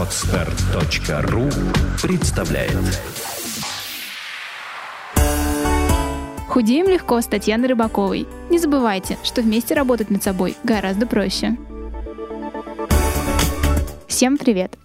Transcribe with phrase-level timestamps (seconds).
[0.00, 1.50] Отстар.ру
[2.02, 2.72] представляет
[6.48, 8.26] Худеем легко с Татьяной Рыбаковой.
[8.48, 11.58] Не забывайте, что вместе работать над собой гораздо проще.
[14.08, 14.78] Всем привет!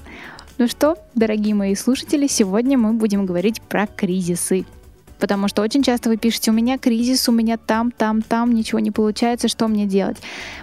[0.57, 4.65] Ну что, дорогие мои слушатели, сегодня мы будем говорить про кризисы.
[5.25, 8.77] Потому что очень часто вы пишете, у меня кризис, у меня там, там, там, ничего
[8.77, 10.17] не получается, что мне делать.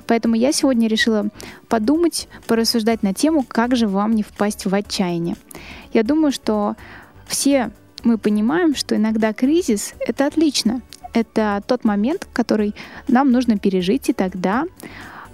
[0.06, 1.30] Поэтому я сегодня решила
[1.66, 5.34] подумать, порассуждать на тему, как же вам не впасть в отчаяние.
[5.92, 6.76] Я думаю, что
[7.26, 7.72] все
[8.04, 10.80] мы понимаем, что иногда кризис— это отлично.
[11.12, 12.72] Это тот момент, который
[13.08, 14.66] нам нужно пережить, и тогда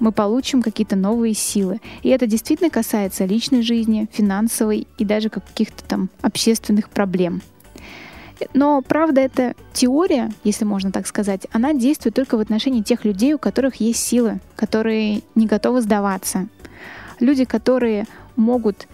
[0.01, 1.83] мы получим какие-то новые силы.
[2.03, 7.43] И это действительно касается личной жизни, финансовой и даже каких-то там общественных проблем.
[8.55, 13.35] Но, правда, эта теория, если можно так сказать, она действует только в отношении тех людей,
[13.35, 16.49] у которых есть силы, которые не готовы сдаваться.
[17.21, 18.07] Люди, которые
[18.37, 18.87] могут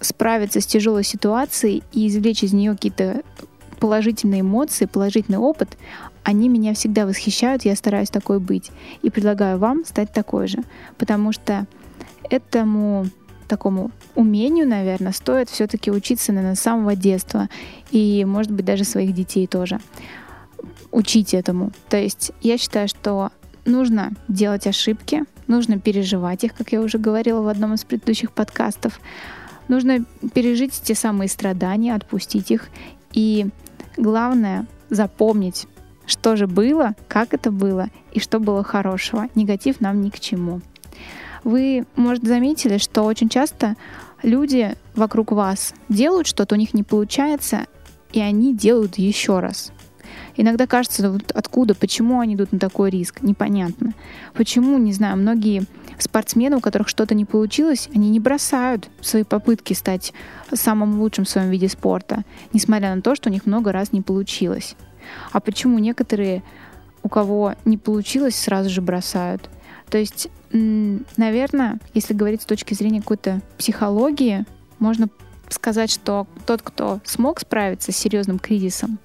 [0.00, 3.22] справиться с тяжелой ситуацией и извлечь из нее какие-то
[3.80, 5.76] положительные эмоции, положительный опыт,
[6.22, 8.70] они меня всегда восхищают, я стараюсь такой быть.
[9.02, 10.58] И предлагаю вам стать такой же.
[10.98, 11.66] Потому что
[12.28, 13.06] этому
[13.46, 17.48] такому умению, наверное, стоит все-таки учиться, наверное, с самого детства.
[17.90, 19.80] И, может быть, даже своих детей тоже
[20.90, 21.72] учить этому.
[21.88, 23.30] То есть я считаю, что
[23.64, 29.00] нужно делать ошибки, нужно переживать их, как я уже говорила в одном из предыдущих подкастов.
[29.68, 32.68] Нужно пережить те самые страдания, отпустить их.
[33.12, 33.48] И
[33.96, 35.66] главное запомнить,
[36.06, 39.28] что же было, как это было и что было хорошего.
[39.34, 40.60] Негатив нам ни к чему.
[41.46, 43.76] Вы, может, заметили, что очень часто
[44.24, 47.66] люди вокруг вас делают что-то, у них не получается,
[48.12, 49.70] и они делают еще раз.
[50.36, 53.92] Иногда кажется, вот откуда, почему они идут на такой риск, непонятно.
[54.34, 55.66] Почему, не знаю, многие
[56.00, 60.12] спортсмены, у которых что-то не получилось, они не бросают свои попытки стать
[60.52, 64.02] самым лучшим в своем виде спорта, несмотря на то, что у них много раз не
[64.02, 64.74] получилось.
[65.30, 66.42] А почему некоторые,
[67.04, 69.48] у кого не получилось, сразу же бросают?
[69.88, 74.44] То есть, наверное, если говорить с точки зрения какой-то психологии,
[74.78, 75.08] можно
[75.48, 78.98] сказать, что тот, кто смог справиться с серьезным кризисом,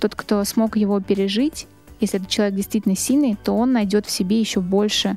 [0.00, 1.66] тот, кто смог его пережить,
[2.00, 5.16] если этот человек действительно сильный, то он найдет в себе еще больше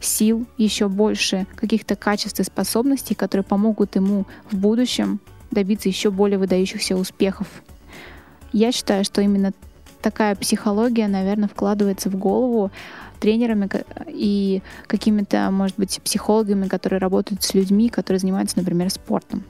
[0.00, 5.20] сил, еще больше каких-то качеств и способностей, которые помогут ему в будущем
[5.50, 7.46] добиться еще более выдающихся успехов.
[8.52, 9.52] Я считаю, что именно
[10.00, 12.70] такая психология, наверное, вкладывается в голову
[13.16, 13.68] тренерами
[14.08, 19.44] и какими-то, может быть, психологами, которые работают с людьми, которые занимаются, например, спортом.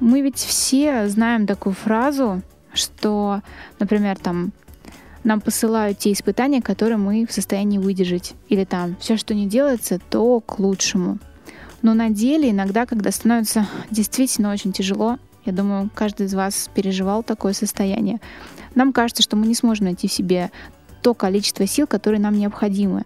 [0.00, 2.42] Мы ведь все знаем такую фразу,
[2.72, 3.42] что,
[3.78, 4.52] например, там
[5.22, 8.34] нам посылают те испытания, которые мы в состоянии выдержать.
[8.48, 11.18] Или там все, что не делается, то к лучшему.
[11.80, 17.22] Но на деле иногда, когда становится действительно очень тяжело, я думаю, каждый из вас переживал
[17.22, 18.20] такое состояние,
[18.74, 20.50] нам кажется, что мы не сможем найти в себе
[21.04, 23.02] то количество сил, которые нам необходимы,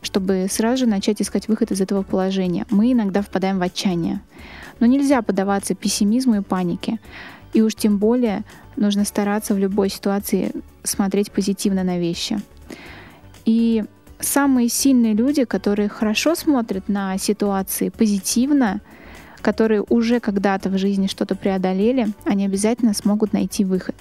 [0.00, 2.64] чтобы сразу же начать искать выход из этого положения.
[2.70, 4.22] Мы иногда впадаем в отчаяние.
[4.80, 6.98] Но нельзя поддаваться пессимизму и панике.
[7.52, 8.44] И уж тем более
[8.76, 10.52] нужно стараться в любой ситуации
[10.82, 12.40] смотреть позитивно на вещи.
[13.44, 13.84] И
[14.18, 18.80] самые сильные люди, которые хорошо смотрят на ситуации позитивно,
[19.42, 23.96] которые уже когда-то в жизни что-то преодолели, они обязательно смогут найти выход.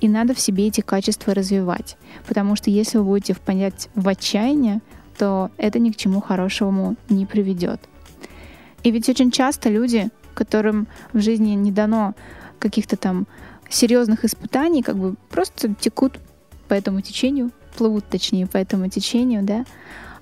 [0.00, 1.96] И надо в себе эти качества развивать.
[2.26, 4.80] Потому что если вы будете впадать в отчаяние,
[5.18, 7.80] то это ни к чему хорошему не приведет.
[8.84, 12.14] И ведь очень часто люди, которым в жизни не дано
[12.60, 13.26] каких-то там
[13.68, 16.18] серьезных испытаний, как бы просто текут
[16.68, 19.64] по этому течению, плывут точнее по этому течению, да.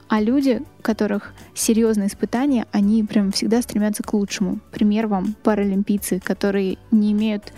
[0.08, 4.60] А люди, которых серьезные испытания, они прям всегда стремятся к лучшему.
[4.70, 7.52] Пример вам паралимпийцы, которые не имеют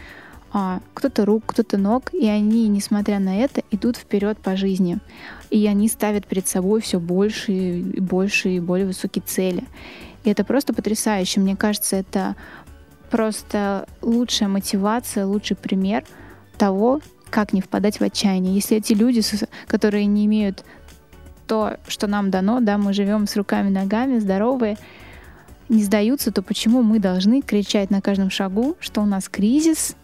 [0.53, 4.99] а, кто-то рук, кто-то ног, и они, несмотря на это, идут вперед по жизни.
[5.51, 9.65] И они ставят перед собой все больше и больше и более высокие цели.
[10.25, 11.41] И это просто потрясающе.
[11.41, 12.35] Мне кажется, это
[13.11, 16.05] просто лучшая мотивация, лучший пример
[16.57, 18.55] того, как не впадать в отчаяние.
[18.55, 19.23] Если эти люди,
[19.67, 20.65] которые не имеют
[21.47, 24.77] то, что нам дано, да, мы живем с руками, ногами, здоровые,
[25.69, 29.95] не сдаются, то почему мы должны кричать на каждом шагу, что у нас кризис,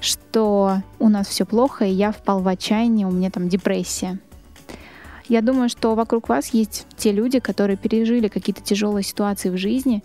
[0.00, 4.18] что у нас все плохо, и я впал в отчаяние, у меня там депрессия.
[5.28, 10.04] Я думаю, что вокруг вас есть те люди, которые пережили какие-то тяжелые ситуации в жизни,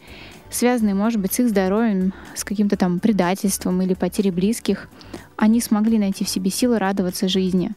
[0.49, 4.89] связанные, может быть, с их здоровьем, с каким-то там предательством или потерей близких.
[5.35, 7.71] Они смогли найти в себе силы радоваться жизни.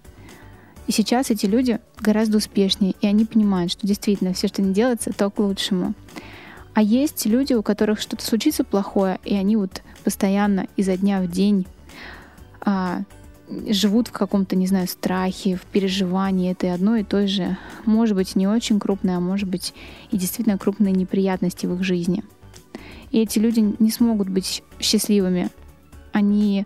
[0.86, 5.12] И сейчас эти люди гораздо успешнее, и они понимают, что действительно все, что не делается,
[5.12, 5.94] то к лучшему.
[6.74, 11.30] А есть люди, у которых что-то случится плохое, и они вот постоянно изо дня в
[11.30, 11.66] день
[12.64, 13.02] а,
[13.68, 18.36] живут в каком-то, не знаю, страхе, в переживании этой одной и той же, может быть,
[18.36, 19.74] не очень крупной, а может быть
[20.10, 22.24] и действительно крупные неприятности в их жизни.
[23.10, 25.50] И эти люди не смогут быть счастливыми.
[26.12, 26.64] Они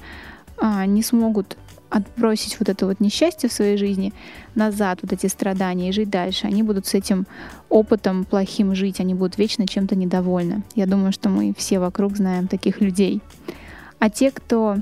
[0.59, 1.57] а, не смогут
[1.89, 4.13] отбросить вот это вот несчастье в своей жизни
[4.55, 6.47] назад, вот эти страдания и жить дальше.
[6.47, 7.27] Они будут с этим
[7.69, 10.63] опытом плохим жить, они будут вечно чем-то недовольны.
[10.75, 13.23] Я думаю, что мы все вокруг знаем таких людей.
[13.99, 14.77] А те, кто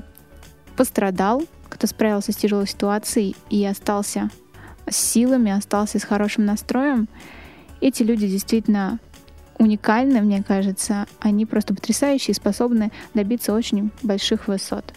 [0.75, 4.29] пострадал, кто справился с тяжелой ситуацией и остался
[4.89, 7.07] с силами, остался с хорошим настроем,
[7.81, 8.99] эти люди действительно
[9.57, 11.07] уникальны, мне кажется.
[11.19, 14.93] Они просто потрясающие способны добиться очень больших высот.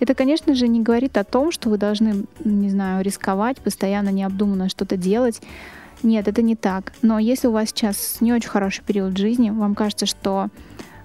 [0.00, 4.68] Это, конечно же, не говорит о том, что вы должны, не знаю, рисковать, постоянно необдуманно
[4.68, 5.40] что-то делать.
[6.02, 6.92] Нет, это не так.
[7.02, 10.48] Но если у вас сейчас не очень хороший период жизни, вам кажется, что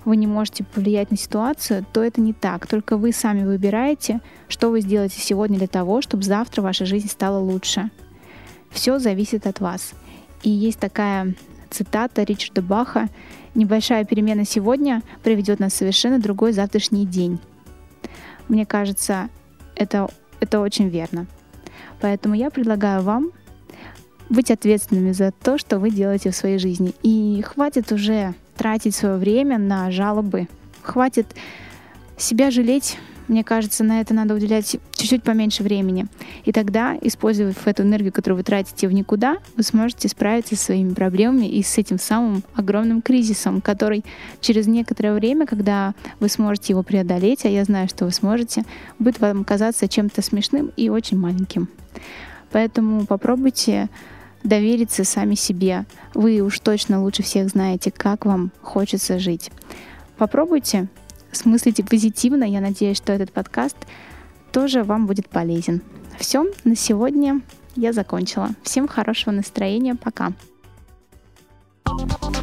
[0.08, 2.66] вы не можете повлиять на ситуацию, то это не так.
[2.66, 7.40] Только вы сами выбираете, что вы сделаете сегодня для того, чтобы завтра ваша жизнь стала
[7.40, 7.92] лучше.
[8.70, 9.92] Все зависит от вас.
[10.44, 11.36] И есть такая
[11.70, 13.10] цитата Ричарда Баха
[13.54, 17.40] «Небольшая перемена сегодня приведет нас в совершенно другой завтрашний день».
[18.48, 19.28] Мне кажется,
[19.76, 20.08] это,
[20.40, 21.28] это очень верно.
[22.00, 23.32] Поэтому я предлагаю вам
[24.30, 26.94] быть ответственными за то, что вы делаете в своей жизни.
[27.04, 30.48] И хватит уже тратить свое время на жалобы.
[30.82, 31.28] Хватит
[32.18, 32.98] себя жалеть.
[33.28, 36.08] Мне кажется, на это надо уделять чуть-чуть поменьше времени.
[36.46, 40.94] И тогда, используя эту энергию, которую вы тратите в никуда, вы сможете справиться со своими
[40.94, 44.06] проблемами и с этим самым огромным кризисом, который
[44.40, 48.64] через некоторое время, когда вы сможете его преодолеть, а я знаю, что вы сможете,
[48.98, 51.68] будет вам казаться чем-то смешным и очень маленьким.
[52.52, 53.90] Поэтому попробуйте
[54.48, 55.86] довериться сами себе.
[56.14, 59.52] Вы уж точно лучше всех знаете, как вам хочется жить.
[60.18, 60.88] Попробуйте,
[61.32, 62.44] смыслите позитивно.
[62.44, 63.78] Я надеюсь, что этот подкаст
[64.52, 65.82] тоже вам будет полезен.
[66.18, 67.42] Все, на сегодня
[67.76, 68.50] я закончила.
[68.64, 69.96] Всем хорошего настроения.
[69.96, 70.34] Пока.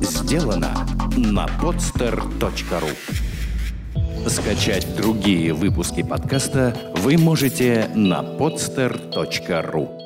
[0.00, 0.86] Сделано
[1.16, 2.90] на podster.ru
[4.28, 10.03] Скачать другие выпуски подкаста вы можете на podster.ru